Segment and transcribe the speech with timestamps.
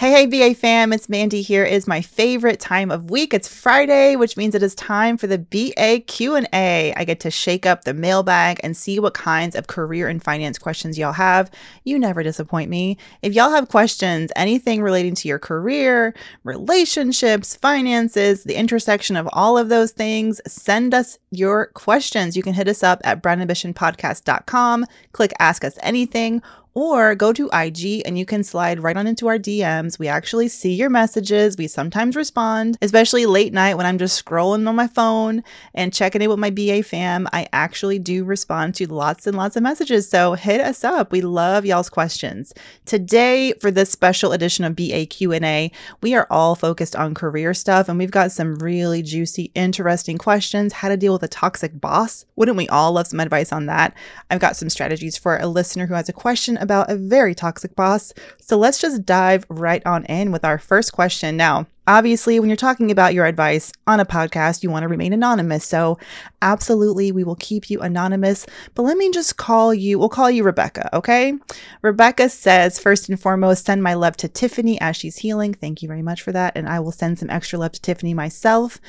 [0.00, 1.62] Hey, hey, BA fam, it's Mandi here.
[1.62, 3.34] It is my favorite time of week.
[3.34, 6.94] It's Friday, which means it is time for the BA Q&A.
[6.96, 10.58] I get to shake up the mailbag and see what kinds of career and finance
[10.58, 11.50] questions y'all have.
[11.84, 12.96] You never disappoint me.
[13.20, 19.58] If y'all have questions, anything relating to your career, relationships, finances, the intersection of all
[19.58, 22.38] of those things, send us your questions.
[22.38, 26.40] You can hit us up at brownambitionpodcast.com, click ask us anything,
[26.74, 29.98] or go to IG and you can slide right on into our DMs.
[29.98, 31.56] We actually see your messages.
[31.56, 35.42] We sometimes respond, especially late night when I'm just scrolling on my phone
[35.74, 37.26] and checking in with my BA fam.
[37.32, 40.08] I actually do respond to lots and lots of messages.
[40.08, 41.10] So hit us up.
[41.12, 42.54] We love y'all's questions.
[42.84, 47.88] Today for this special edition of BA Q&A, we are all focused on career stuff
[47.88, 50.72] and we've got some really juicy, interesting questions.
[50.74, 52.24] How to deal with a toxic boss.
[52.36, 53.94] Wouldn't we all love some advice on that?
[54.30, 57.74] I've got some strategies for a listener who has a question about a very toxic
[57.74, 58.12] boss.
[58.40, 61.36] So let's just dive right on in with our first question.
[61.36, 65.12] Now, obviously, when you're talking about your advice on a podcast, you want to remain
[65.12, 65.64] anonymous.
[65.64, 65.98] So,
[66.40, 68.46] absolutely, we will keep you anonymous.
[68.74, 71.34] But let me just call you, we'll call you Rebecca, okay?
[71.82, 75.52] Rebecca says, first and foremost, send my love to Tiffany as she's healing.
[75.52, 76.56] Thank you very much for that.
[76.56, 78.80] And I will send some extra love to Tiffany myself.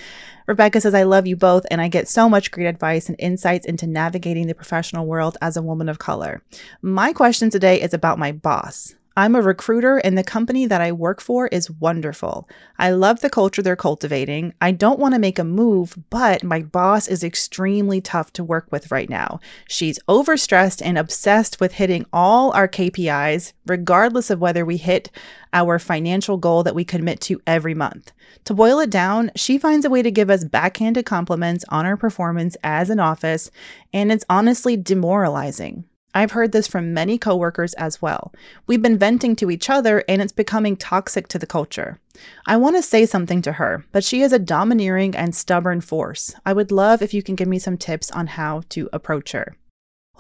[0.46, 3.66] Rebecca says, I love you both, and I get so much great advice and insights
[3.66, 6.44] into navigating the professional world as a woman of color.
[6.82, 8.94] My question today is about my boss.
[9.18, 12.48] I'm a recruiter, and the company that I work for is wonderful.
[12.80, 14.54] I love the culture they're cultivating.
[14.62, 18.68] I don't want to make a move, but my boss is extremely tough to work
[18.72, 19.42] with right now.
[19.68, 25.12] She's overstressed and obsessed with hitting all our KPIs, regardless of whether we hit
[25.52, 28.14] our financial goal that we commit to every month.
[28.46, 31.98] To boil it down, she finds a way to give us backhanded compliments on our
[31.98, 33.52] performance as an office,
[33.92, 35.84] and it's honestly demoralizing.
[36.14, 38.34] I've heard this from many coworkers as well.
[38.68, 42.00] We've been venting to each other and it's becoming toxic to the culture.
[42.46, 46.36] I want to say something to her, but she is a domineering and stubborn force.
[46.46, 49.56] I would love if you can give me some tips on how to approach her.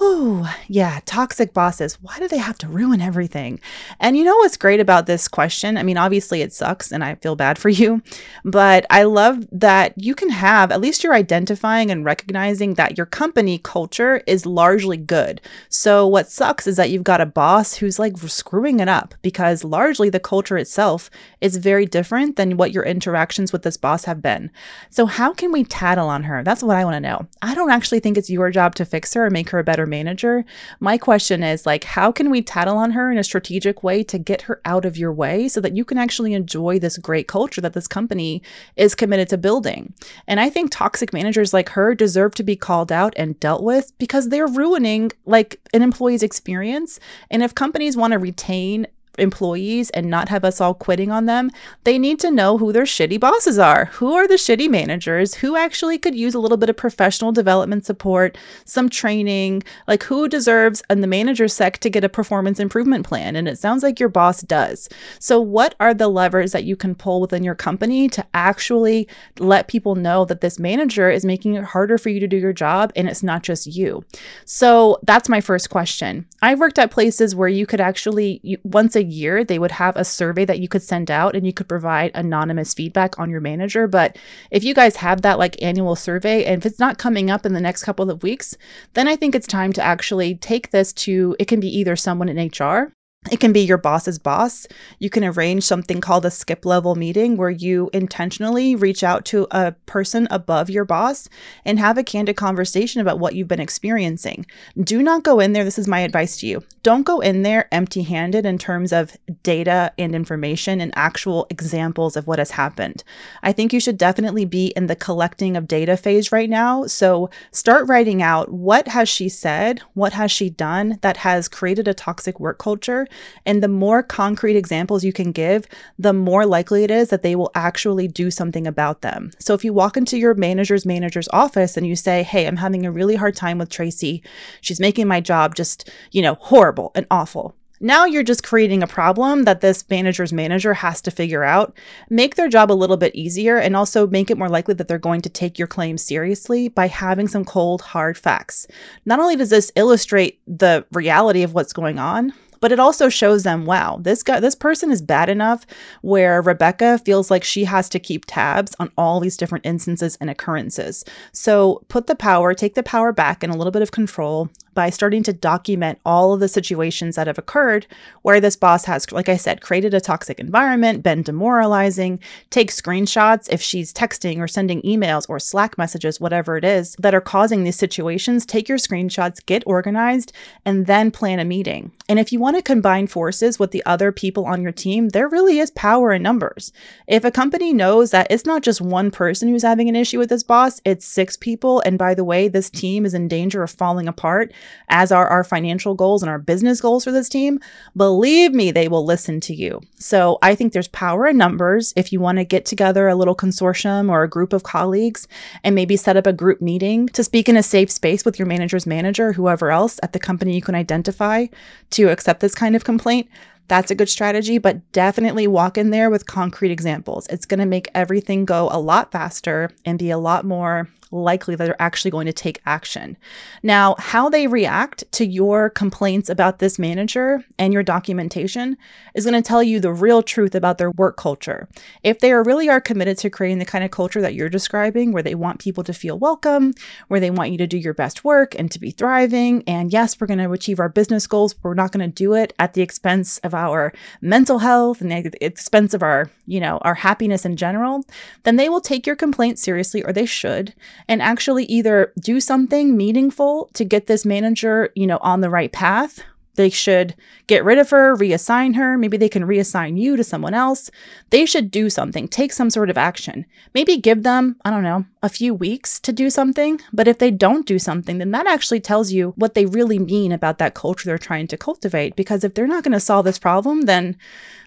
[0.04, 2.02] Oh, yeah, toxic bosses.
[2.02, 3.60] Why do they have to ruin everything?
[4.00, 5.78] And you know what's great about this question?
[5.78, 8.02] I mean, obviously it sucks and I feel bad for you,
[8.44, 13.06] but I love that you can have, at least you're identifying and recognizing that your
[13.06, 15.40] company culture is largely good.
[15.70, 19.64] So what sucks is that you've got a boss who's like screwing it up because
[19.64, 24.20] largely the culture itself is very different than what your interactions with this boss have
[24.20, 24.50] been.
[24.90, 26.44] So how can we tattle on her?
[26.44, 27.28] That's what I want to know.
[27.44, 29.91] I don't actually think it's your job to fix her or make her a better
[29.92, 30.44] manager.
[30.80, 34.18] My question is like, how can we tattle on her in a strategic way to
[34.18, 37.62] get her out of your way so that you can actually enjoy this great culture
[37.62, 38.42] that this company
[38.76, 39.94] is committed to building?
[40.26, 43.96] And I think toxic managers like her deserve to be called out and dealt with
[44.00, 47.00] because they're ruining like an employee's experience.
[47.30, 48.88] And if companies want to retain
[49.18, 51.52] employees and not have us all quitting on them,
[51.84, 53.86] they need to know who their shitty bosses are.
[53.86, 55.36] Who are the shitty managers?
[55.36, 59.64] Who actually could use a little bit of professional development support, some training?
[59.88, 63.36] Like, who deserves in the manager sec to get a performance improvement plan?
[63.36, 64.90] And it sounds like your boss does.
[65.20, 69.08] So, what are the levers that you can pull within your company to actually
[69.40, 72.54] let people know that this manager is making it harder for you to do your
[72.54, 74.04] job and it's not just you?
[74.46, 76.26] So, that's my first question.
[76.42, 80.06] I've worked at places where you could actually, once a year, they would have a
[80.06, 83.88] survey that you could send out and you could provide anonymous feedback on your manager.
[83.88, 84.18] But
[84.50, 87.54] if you guys have that like annual survey and if it's not coming up in
[87.54, 88.56] the next couple of weeks,
[88.94, 92.30] then I think it's time to actually take this to it can be either someone
[92.30, 92.94] in HR
[93.30, 94.66] it can be your boss's boss.
[94.98, 99.48] You can arrange something called a skip level meeting where you intentionally reach out to
[99.52, 101.30] a person above your boss
[101.64, 104.48] and have a candid conversation about what you've been experiencing.
[104.76, 105.64] Do not go in there.
[105.64, 106.64] This is my advice to you.
[106.82, 112.18] Don't go in there empty handed in terms of data and information and actual examples
[112.18, 113.04] of what has happened.
[113.44, 116.88] I think you should definitely be in the collecting of data phase right now.
[116.88, 119.80] So start writing out what has she said?
[119.94, 123.06] What has she done that has created a toxic work culture?
[123.46, 125.68] And the more concrete examples you can give,
[125.98, 129.32] the more likely it is that they will actually do something about them.
[129.40, 132.86] So if you walk into your manager's manager's office and you say, Hey, I'm having
[132.86, 134.24] a really hard time with Tracy,
[134.62, 137.56] she's making my job just, you know, horrible and awful.
[137.84, 141.76] Now you're just creating a problem that this manager's manager has to figure out,
[142.12, 145.00] make their job a little bit easier, and also make it more likely that they're
[145.00, 148.68] going to take your claim seriously by having some cold, hard facts.
[149.06, 153.44] Not only does this illustrate the reality of what's going on, but it also shows
[153.44, 155.66] them, wow, this guy, this person is bad enough
[156.02, 160.30] where Rebecca feels like she has to keep tabs on all these different instances and
[160.30, 161.04] occurrences.
[161.34, 164.90] So put the power, take the power back and a little bit of control by
[164.90, 167.88] starting to document all of the situations that have occurred
[168.22, 172.20] where this boss has, like I said, created a toxic environment, been demoralizing.
[172.50, 177.16] Take screenshots if she's texting or sending emails or Slack messages, whatever it is that
[177.16, 178.46] are causing these situations.
[178.46, 180.34] Take your screenshots, get organized,
[180.66, 181.92] and then plan a meeting.
[182.08, 185.28] And if you want to combine forces with the other people on your team, there
[185.28, 186.72] really is power in numbers.
[187.08, 190.30] If a company knows that it's not just one person who's having an issue with
[190.30, 191.82] this boss, it's six people.
[191.82, 194.54] And by the way, this team is in danger of falling apart
[194.90, 197.60] as are our financial goals and our business goals for this team,
[197.96, 199.82] believe me, they will listen to you.
[199.96, 201.94] So I think there's power in numbers.
[201.96, 205.28] If you want to get together a little consortium or a group of colleagues
[205.64, 208.48] and maybe set up a group meeting to speak in a safe space with your
[208.48, 211.48] manager's manager, whoever else at the company you can identify
[211.92, 213.30] to accept this kind of complaint,
[213.72, 217.26] that's a good strategy, but definitely walk in there with concrete examples.
[217.28, 221.56] It's going to make everything go a lot faster and be a lot more likely
[221.56, 223.18] that they're actually going to take action.
[223.64, 228.78] Now, how they react to your complaints about this manager and your documentation
[229.14, 231.68] is going to tell you the real truth about their work culture.
[232.04, 235.12] If they are really are committed to creating the kind of culture that you're describing,
[235.12, 236.74] where they want people to feel welcome,
[237.10, 240.20] where they want you to do your best work and to be thriving, and yes,
[240.20, 242.74] we're going to achieve our business goals, but we're not going to do it at
[242.74, 247.46] the expense of our mental health and the expense of our, you know, our happiness
[247.46, 248.06] in general,
[248.44, 250.74] then they will take your complaint seriously, or they should,
[251.08, 255.72] and actually either do something meaningful to get this manager, you know, on the right
[255.72, 256.22] path.
[256.56, 257.16] They should
[257.48, 258.98] get rid of her, reassign her.
[258.98, 260.92] Maybe they can reassign you to someone else.
[261.30, 263.46] They should do something, take some sort of action.
[263.74, 266.82] Maybe give them, I don't know, a few weeks to do something.
[266.92, 270.32] But if they don't do something, then that actually tells you what they really mean
[270.32, 272.16] about that culture they're trying to cultivate.
[272.16, 274.18] Because if they're not going to solve this problem, then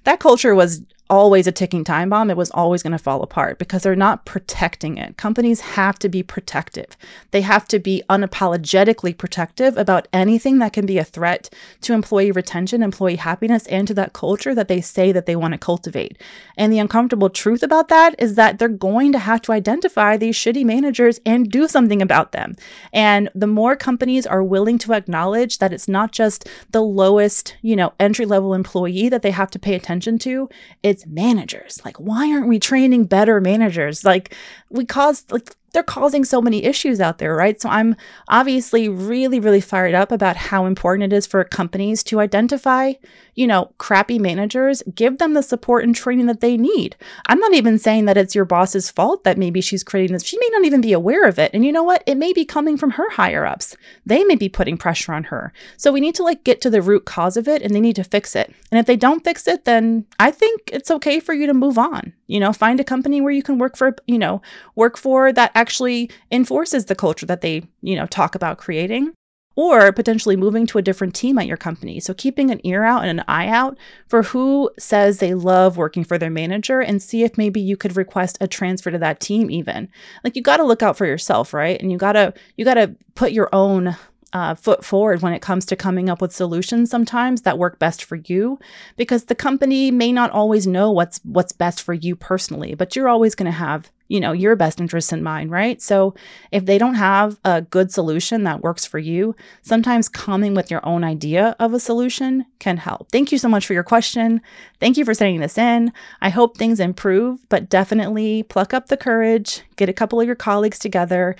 [0.04, 2.30] that culture was always a ticking time bomb.
[2.30, 5.16] It was always going to fall apart because they're not protecting it.
[5.16, 6.96] Companies have to be protective.
[7.30, 11.52] They have to be unapologetically protective about anything that can be a threat
[11.82, 15.52] to employee retention, employee happiness, and to that culture that they say that they want
[15.52, 16.18] to cultivate.
[16.56, 20.36] And the uncomfortable truth about that is that they're going to have to identify these
[20.36, 22.56] shitty managers and do something about them.
[22.92, 27.76] And the more companies are willing to acknowledge that it's not just the lowest, you
[27.76, 30.48] know, entry level employee that they have to pay attention to,
[30.82, 31.80] it's managers.
[31.84, 34.04] Like, why aren't we training better managers?
[34.04, 34.34] Like,
[34.70, 37.60] we cause, like, they're causing so many issues out there, right?
[37.60, 37.96] So I'm
[38.28, 42.92] obviously really, really fired up about how important it is for companies to identify,
[43.34, 46.96] you know, crappy managers, give them the support and training that they need.
[47.26, 50.24] I'm not even saying that it's your boss's fault that maybe she's creating this.
[50.24, 51.50] She may not even be aware of it.
[51.52, 52.04] And you know what?
[52.06, 53.76] It may be coming from her higher ups.
[54.06, 55.52] They may be putting pressure on her.
[55.76, 57.96] So we need to like get to the root cause of it and they need
[57.96, 58.54] to fix it.
[58.70, 61.78] And if they don't fix it, then I think it's okay for you to move
[61.78, 62.12] on.
[62.26, 64.40] You know, find a company where you can work for, you know,
[64.76, 69.14] work for that actually enforces the culture that they, you know, talk about creating
[69.56, 72.00] or potentially moving to a different team at your company.
[72.00, 73.78] So keeping an ear out and an eye out
[74.08, 77.96] for who says they love working for their manager and see if maybe you could
[77.96, 79.88] request a transfer to that team even.
[80.22, 81.80] Like you got to look out for yourself, right?
[81.80, 83.96] And you got to you got to put your own
[84.34, 88.02] uh, foot forward when it comes to coming up with solutions sometimes that work best
[88.04, 88.58] for you
[88.96, 93.08] because the company may not always know what's what's best for you personally but you're
[93.08, 95.80] always going to have you know your best interests in mind right?
[95.80, 96.14] So
[96.50, 100.84] if they don't have a good solution that works for you sometimes coming with your
[100.84, 103.10] own idea of a solution can help.
[103.12, 104.40] Thank you so much for your question.
[104.80, 105.92] Thank you for sending this in.
[106.20, 110.36] I hope things improve but definitely pluck up the courage get a couple of your
[110.36, 111.36] colleagues together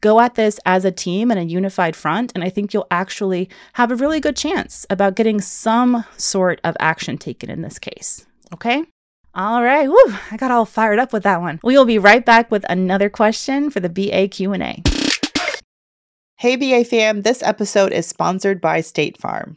[0.00, 3.48] Go at this as a team and a unified front, and I think you'll actually
[3.74, 8.26] have a really good chance about getting some sort of action taken in this case.
[8.52, 8.84] Okay?
[9.34, 11.60] All right, Woo, I got all fired up with that one.
[11.62, 14.82] We will be right back with another question for the BA Q&A.
[16.38, 19.56] Hey BA fam, this episode is sponsored by State Farm.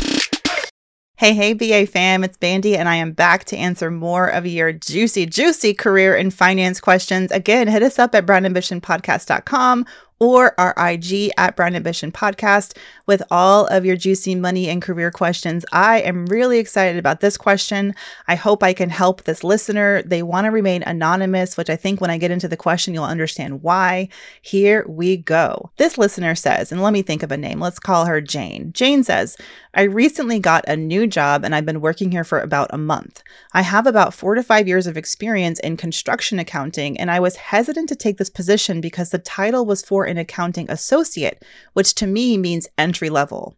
[1.21, 4.73] Hey, hey, BA fam, it's Mandi, and I am back to answer more of your
[4.73, 7.29] juicy, juicy career and finance questions.
[7.29, 9.85] Again, hit us up at brownambitionpodcast.com
[10.21, 15.09] or our IG at Brown Ambition Podcast with all of your juicy money and career
[15.09, 15.65] questions.
[15.71, 17.95] I am really excited about this question.
[18.27, 20.03] I hope I can help this listener.
[20.03, 23.03] They want to remain anonymous, which I think when I get into the question, you'll
[23.03, 24.09] understand why.
[24.43, 25.71] Here we go.
[25.77, 27.59] This listener says, and let me think of a name.
[27.59, 28.71] Let's call her Jane.
[28.73, 29.35] Jane says,
[29.73, 33.23] I recently got a new job and I've been working here for about a month.
[33.53, 37.37] I have about four to five years of experience in construction accounting, and I was
[37.37, 42.05] hesitant to take this position because the title was for an accounting associate, which to
[42.05, 43.57] me means entry level.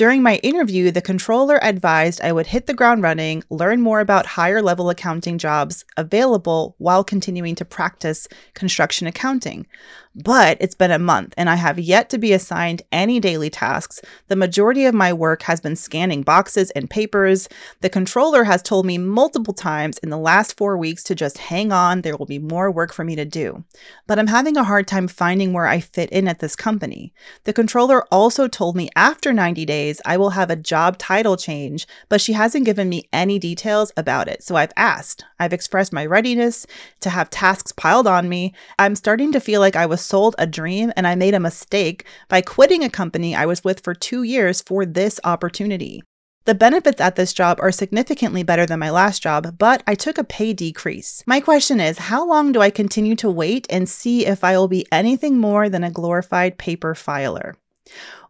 [0.00, 4.24] During my interview, the controller advised I would hit the ground running, learn more about
[4.24, 9.66] higher level accounting jobs available while continuing to practice construction accounting.
[10.14, 14.00] But it's been a month and I have yet to be assigned any daily tasks.
[14.26, 17.48] The majority of my work has been scanning boxes and papers.
[17.80, 21.70] The controller has told me multiple times in the last four weeks to just hang
[21.70, 23.62] on, there will be more work for me to do.
[24.08, 27.12] But I'm having a hard time finding where I fit in at this company.
[27.44, 31.86] The controller also told me after 90 days I will have a job title change,
[32.08, 34.42] but she hasn't given me any details about it.
[34.42, 35.24] So I've asked.
[35.38, 36.66] I've expressed my readiness
[36.98, 38.54] to have tasks piled on me.
[38.76, 41.40] I'm starting to feel like I was was sold a dream and I made a
[41.40, 46.02] mistake by quitting a company I was with for two years for this opportunity.
[46.46, 50.16] The benefits at this job are significantly better than my last job, but I took
[50.16, 51.22] a pay decrease.
[51.26, 54.68] My question is how long do I continue to wait and see if I will
[54.68, 57.56] be anything more than a glorified paper filer?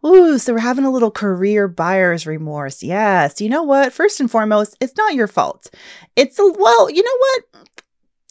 [0.05, 2.83] Ooh, so we're having a little career buyer's remorse.
[2.83, 3.39] Yes.
[3.39, 3.93] You know what?
[3.93, 5.69] First and foremost, it's not your fault.
[6.17, 7.71] It's a, well, you know what?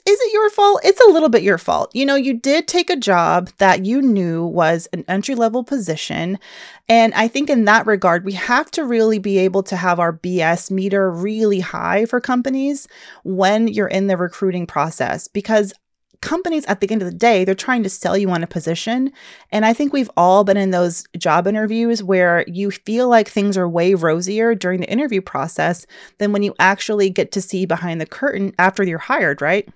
[0.06, 0.80] Is it your fault?
[0.84, 1.90] It's a little bit your fault.
[1.94, 6.38] You know, you did take a job that you knew was an entry level position.
[6.88, 10.12] And I think in that regard, we have to really be able to have our
[10.12, 12.88] BS meter really high for companies
[13.24, 15.72] when you're in the recruiting process because
[16.20, 19.10] companies at the end of the day they're trying to sell you on a position
[19.50, 23.56] and i think we've all been in those job interviews where you feel like things
[23.56, 25.86] are way rosier during the interview process
[26.18, 29.70] than when you actually get to see behind the curtain after you're hired right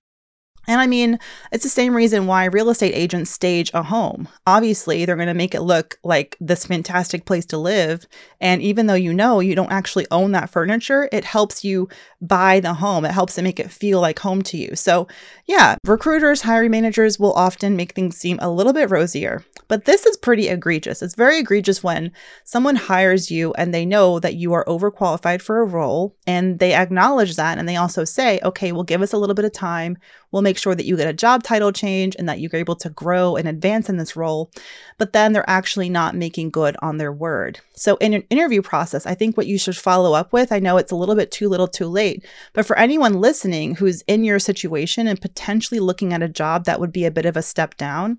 [0.66, 1.18] and I mean,
[1.52, 4.28] it's the same reason why real estate agents stage a home.
[4.46, 8.06] Obviously, they're going to make it look like this fantastic place to live.
[8.40, 11.88] And even though you know you don't actually own that furniture, it helps you
[12.20, 13.04] buy the home.
[13.04, 14.74] It helps to make it feel like home to you.
[14.74, 15.06] So,
[15.46, 19.44] yeah, recruiters, hiring managers will often make things seem a little bit rosier.
[19.68, 21.02] But this is pretty egregious.
[21.02, 22.12] It's very egregious when
[22.44, 26.74] someone hires you and they know that you are overqualified for a role and they
[26.74, 29.96] acknowledge that and they also say, okay, well, give us a little bit of time.
[30.30, 32.90] We'll make sure that you get a job title change and that you're able to
[32.90, 34.50] grow and advance in this role.
[34.98, 37.60] But then they're actually not making good on their word.
[37.74, 40.76] So, in an interview process, I think what you should follow up with, I know
[40.76, 44.38] it's a little bit too little too late, but for anyone listening who's in your
[44.38, 47.76] situation and potentially looking at a job that would be a bit of a step
[47.76, 48.18] down,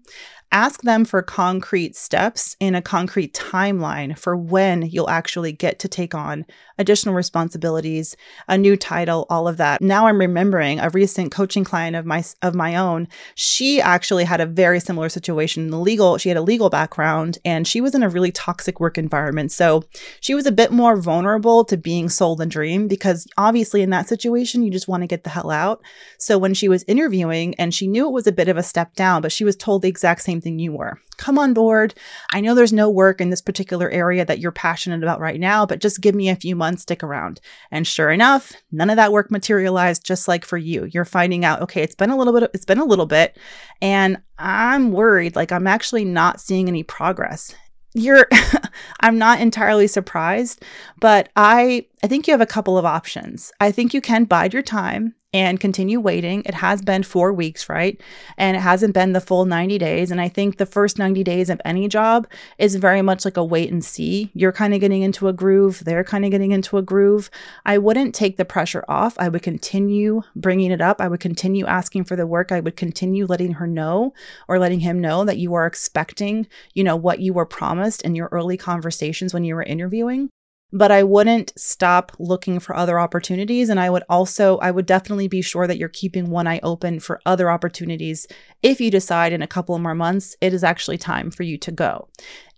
[0.52, 5.88] ask them for concrete steps in a concrete timeline for when you'll actually get to
[5.88, 6.46] take on
[6.78, 8.16] additional responsibilities,
[8.48, 9.82] a new title, all of that.
[9.82, 13.08] Now I'm remembering a recent coaching client of my of my own.
[13.36, 16.18] She actually had a very similar situation in the legal.
[16.18, 19.52] She had a legal background and she was in a really toxic work environment.
[19.52, 19.84] So
[20.20, 24.08] she was a bit more vulnerable to being sold a dream because obviously in that
[24.08, 25.82] situation you just want to get the hell out.
[26.18, 28.96] So when she was interviewing and she knew it was a bit of a step
[28.96, 31.00] down, but she was told the exact same same thing you were.
[31.18, 31.94] Come on board.
[32.34, 35.65] I know there's no work in this particular area that you're passionate about right now,
[35.65, 37.39] but just give me a few months, stick around.
[37.72, 40.89] And sure enough, none of that work materialized just like for you.
[40.92, 43.38] You're finding out, okay, it's been a little bit, it's been a little bit,
[43.82, 47.56] and I'm worried, like I'm actually not seeing any progress
[47.96, 48.27] you're
[49.00, 50.63] I'm not entirely surprised,
[51.00, 53.52] but I I think you have a couple of options.
[53.60, 56.44] I think you can bide your time and continue waiting.
[56.46, 58.00] It has been 4 weeks, right?
[58.38, 61.50] And it hasn't been the full 90 days, and I think the first 90 days
[61.50, 62.28] of any job
[62.60, 64.30] is very much like a wait and see.
[64.36, 67.32] You're kind of getting into a groove, they're kind of getting into a groove.
[67.66, 69.16] I wouldn't take the pressure off.
[69.18, 71.02] I would continue bringing it up.
[71.02, 72.52] I would continue asking for the work.
[72.52, 74.14] I would continue letting her know
[74.48, 76.46] or letting him know that you are expecting,
[76.76, 80.30] you know, what you were promised in your early conversations when you were interviewing
[80.75, 83.70] but I wouldn't stop looking for other opportunities.
[83.70, 87.00] And I would also, I would definitely be sure that you're keeping one eye open
[87.00, 88.27] for other opportunities
[88.62, 91.72] if you decide in a couple more months it is actually time for you to
[91.72, 92.10] go.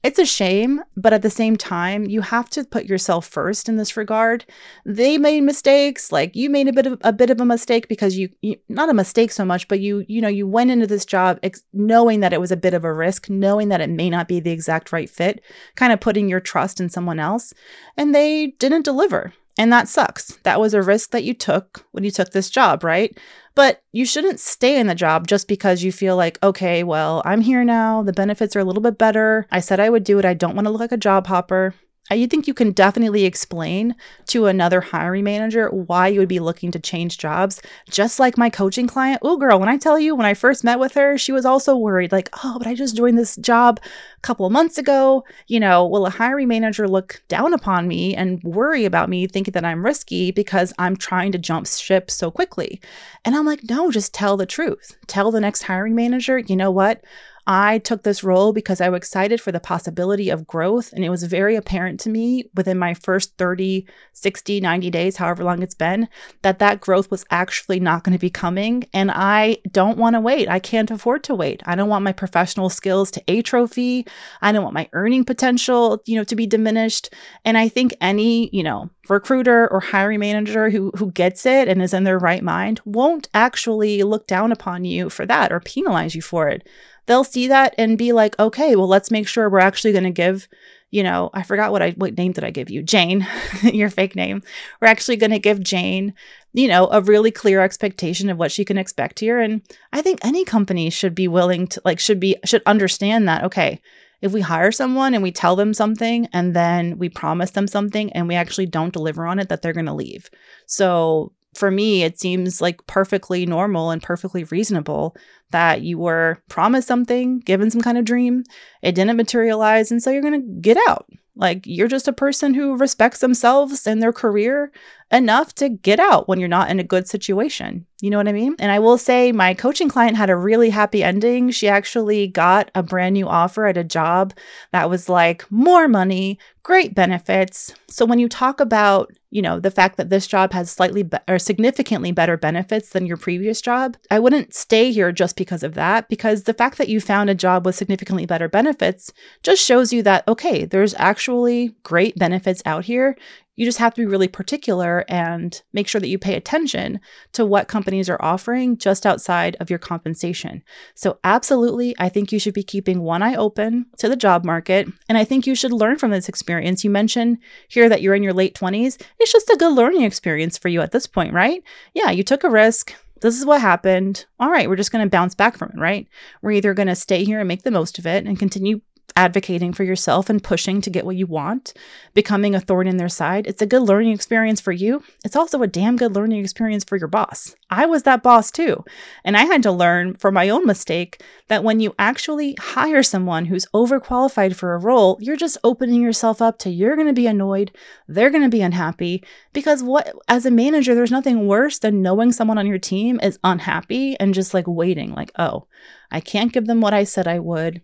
[0.04, 3.78] It's a shame, but at the same time, you have to put yourself first in
[3.78, 4.46] this regard.
[4.86, 8.16] They made mistakes, like you made a bit of a bit of a mistake because
[8.16, 11.06] you, you not a mistake so much, but you you know you went into this
[11.06, 14.10] job ex- knowing that it was a bit of a risk, knowing that it may
[14.10, 15.42] not be the exact right fit,
[15.76, 17.54] kind of putting your trust in someone else,
[17.98, 19.34] and they didn't deliver.
[19.58, 20.38] And that sucks.
[20.44, 23.18] That was a risk that you took when you took this job, right?
[23.56, 27.42] But you shouldn't stay in the job just because you feel like, okay, well, I'm
[27.42, 28.04] here now.
[28.04, 29.48] The benefits are a little bit better.
[29.52, 30.26] I said I would do it.
[30.26, 31.74] I don't want to look like a job hopper.
[32.10, 33.96] Uh, I think you can definitely explain
[34.28, 37.62] to another hiring manager why you would be looking to change jobs.
[37.90, 39.20] Just like my coaching client.
[39.22, 41.76] Oh, girl, when I tell you, when I first met with her, she was also
[41.76, 45.24] worried, like, oh, but I just joined this job a couple of months ago.
[45.48, 49.54] You know, will a hiring manager look down upon me and worry about me, thinking
[49.54, 52.82] that I'm risky because I'm trying to jump ship so quickly?
[53.24, 54.98] And I'm like, no, just tell the truth.
[55.08, 57.02] Tell the next hiring manager, you know what?
[57.50, 60.92] I took this role because I was excited for the possibility of growth.
[60.92, 65.46] And it was very apparent to me within my first 30, 60, 90 days, however
[65.46, 66.10] long it's been,
[66.42, 68.84] that that growth was actually not going to be coming.
[68.94, 70.50] And I don't want to wait.
[70.50, 71.64] I can't afford to wait.
[71.66, 74.06] I don't want my professional skills to atrophy.
[74.42, 77.14] I don't want my earning potential, you know, to be diminished.
[77.46, 81.82] And I think any, you know, recruiter or hiring manager who who gets it and
[81.82, 86.14] is in their right mind won't actually look down upon you for that or penalize
[86.14, 86.68] you for it
[87.08, 90.12] they'll see that and be like, okay, well, let's make sure we're actually going to
[90.12, 90.48] give,
[90.92, 92.84] you know, I forgot what I, what name did I give you?
[92.84, 93.26] Jane,
[93.64, 94.44] your fake name.
[94.82, 96.14] We're actually going to give Jane,
[96.54, 99.40] you know, a really clear expectation of what she can expect here.
[99.40, 99.62] And
[99.92, 103.82] I think any company should be willing to, like, should be, should understand that, okay,
[104.22, 108.12] if we hire someone and we tell them something and then we promise them something
[108.14, 110.30] and we actually don't deliver on it, that they're going to leave.
[110.66, 115.16] So for me, it seems like perfectly normal and perfectly reasonable
[115.52, 118.44] that you were promised something, given some kind of dream,
[118.82, 121.08] it didn't materialize, and so you're going to get out.
[121.36, 124.72] Like you're just a person who respects themselves and their career
[125.12, 127.86] enough to get out when you're not in a good situation.
[128.02, 128.56] You know what I mean?
[128.60, 131.50] And I will say my coaching client had a really happy ending.
[131.50, 134.34] She actually got a brand new offer at a job
[134.72, 137.74] that was like more money, great benefits.
[137.90, 141.18] So when you talk about, you know, the fact that this job has slightly be-
[141.28, 145.74] or significantly better benefits than your previous job, I wouldn't stay here just because of
[145.74, 149.92] that because the fact that you found a job with significantly better benefits just shows
[149.92, 153.18] you that okay, there's actually great benefits out here.
[153.58, 157.02] You just have to be really particular and make sure that you pay attention
[157.34, 160.64] to what companies are offering just outside of your compensation.
[160.96, 164.88] So, absolutely, I think you should be keeping one eye open to the job market.
[165.10, 166.84] And I think you should learn from this experience.
[166.84, 169.02] You mentioned here that you're in your late 20s.
[169.20, 171.64] It's just a good learning experience for you at this point, right?
[171.94, 172.94] Yeah, you took a risk.
[173.22, 174.26] This is what happened.
[174.40, 176.08] All right, we're just going to bounce back from it, right?
[176.42, 178.82] We're either going to stay here and make the most of it and continue
[179.18, 181.74] advocating for yourself and pushing to get what you want,
[182.14, 183.48] becoming a thorn in their side.
[183.48, 185.02] It's a good learning experience for you.
[185.26, 187.56] It's also a damn good learning experience for your boss.
[187.72, 188.86] I was that boss too.
[189.26, 193.46] And I had to learn from my own mistake that when you actually hire someone
[193.46, 197.26] who's overqualified for a role, you're just opening yourself up to you're going to be
[197.26, 197.72] annoyed,
[198.08, 202.32] they're going to be unhappy because what as a manager there's nothing worse than knowing
[202.32, 205.66] someone on your team is unhappy and just like waiting like, "Oh,
[206.12, 207.82] I can't give them what I said I would.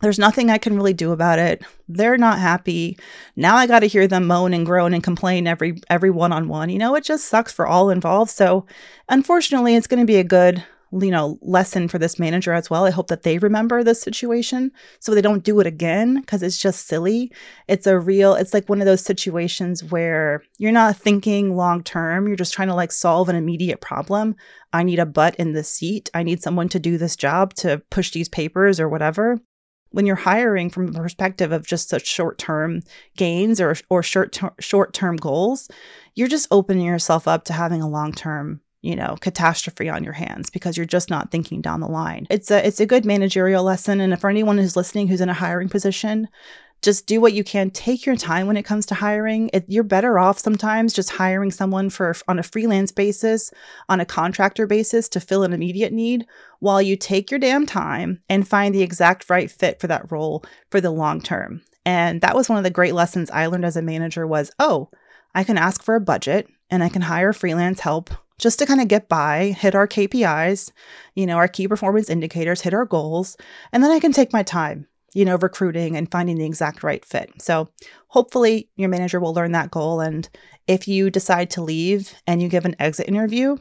[0.00, 1.62] There's nothing I can really do about it.
[1.88, 2.98] They're not happy.
[3.36, 6.68] Now I got to hear them moan and groan and complain every every one-on-one.
[6.68, 8.30] You know, it just sucks for all involved.
[8.30, 8.66] So,
[9.08, 10.64] unfortunately, it's going to be a good
[11.02, 12.84] you know, lesson for this manager as well.
[12.84, 16.58] I hope that they remember this situation so they don't do it again because it's
[16.58, 17.32] just silly.
[17.66, 22.26] It's a real, it's like one of those situations where you're not thinking long term.
[22.28, 24.36] You're just trying to like solve an immediate problem.
[24.72, 26.10] I need a butt in the seat.
[26.14, 29.40] I need someone to do this job to push these papers or whatever
[29.94, 32.82] when you're hiring from a perspective of just such short-term
[33.16, 35.68] gains or or short short-term goals,
[36.14, 40.50] you're just opening yourself up to having a long-term you know catastrophe on your hands
[40.50, 42.26] because you're just not thinking down the line.
[42.28, 44.00] It's a it's a good managerial lesson.
[44.00, 46.28] And for anyone who's listening who's in a hiring position
[46.84, 47.70] just do what you can.
[47.70, 49.48] Take your time when it comes to hiring.
[49.54, 53.50] It, you're better off sometimes just hiring someone for on a freelance basis
[53.88, 56.26] on a contractor basis to fill an immediate need
[56.60, 60.44] while you take your damn time and find the exact right fit for that role
[60.70, 61.62] for the long term.
[61.86, 64.88] And that was one of the great lessons i learned as a manager was oh
[65.34, 68.80] i can ask for a budget and i can hire freelance help just to kind
[68.80, 70.72] of get by, hit our KPIs,
[71.14, 73.36] you know, our key performance indicators, hit our goals,
[73.72, 77.04] and then I can take my time, you know, recruiting and finding the exact right
[77.04, 77.30] fit.
[77.40, 77.70] So
[78.08, 80.00] hopefully your manager will learn that goal.
[80.00, 80.28] And
[80.66, 83.56] if you decide to leave and you give an exit interview,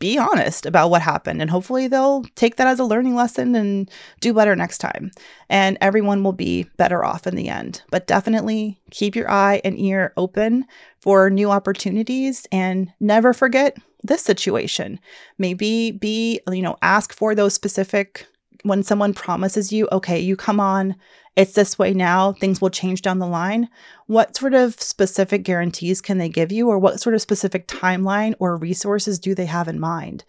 [0.00, 3.90] be honest about what happened and hopefully they'll take that as a learning lesson and
[4.20, 5.10] do better next time
[5.50, 9.78] and everyone will be better off in the end but definitely keep your eye and
[9.78, 10.64] ear open
[10.98, 14.98] for new opportunities and never forget this situation
[15.36, 18.26] maybe be you know ask for those specific
[18.62, 20.94] when someone promises you okay you come on
[21.36, 23.68] it's this way now, things will change down the line.
[24.06, 28.34] What sort of specific guarantees can they give you, or what sort of specific timeline
[28.38, 30.24] or resources do they have in mind?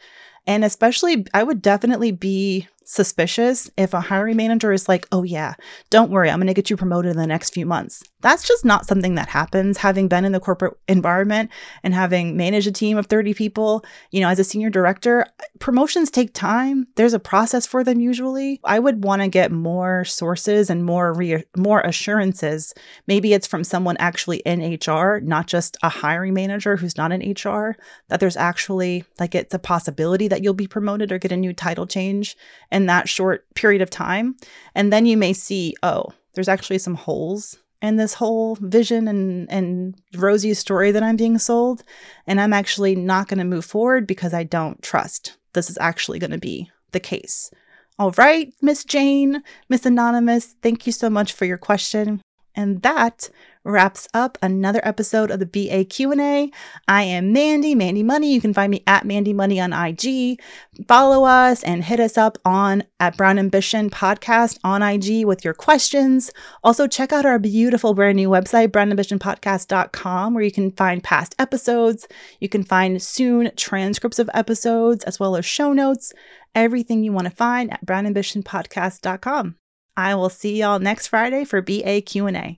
[0.46, 5.54] And especially, I would definitely be suspicious if a hiring manager is like, oh, yeah,
[5.90, 8.04] don't worry, I'm going to get you promoted in the next few months.
[8.20, 9.78] That's just not something that happens.
[9.78, 11.50] Having been in the corporate environment
[11.84, 15.26] and having managed a team of 30 people, you know, as a senior director,
[15.60, 16.86] promotions take time.
[16.96, 18.60] There's a process for them usually.
[18.64, 22.74] I would want to get more sources and more re- more assurances.
[23.08, 27.32] Maybe it's from someone actually in HR, not just a hiring manager who's not in
[27.32, 27.78] HR,
[28.10, 31.54] that there's actually like it's a possibility that you'll be promoted or get a new
[31.54, 32.36] title change.
[32.70, 34.36] And in that short period of time.
[34.76, 39.52] And then you may see, oh, there's actually some holes in this whole vision and,
[39.52, 41.84] and rosy story that I'm being sold.
[42.28, 46.20] And I'm actually not going to move forward because I don't trust this is actually
[46.20, 47.52] going to be the case.
[48.00, 52.22] All right, Miss Jane, Miss Anonymous, thank you so much for your question.
[52.56, 53.30] And that
[53.64, 56.52] wraps up another episode of the BA Q&A.
[56.88, 58.34] I am Mandi, Mandi Money.
[58.34, 60.42] You can find me at Mandi Money on IG.
[60.88, 65.54] Follow us and hit us up on at Brown Ambition Podcast on IG with your
[65.54, 66.32] questions.
[66.64, 72.08] Also check out our beautiful brand new website, brownambitionpodcast.com, where you can find past episodes.
[72.40, 76.14] You can find soon transcripts of episodes as well as show notes.
[76.54, 79.56] Everything you want to find at brownambitionpodcast.com.
[79.98, 82.58] I will see y'all next Friday for BA Q&A.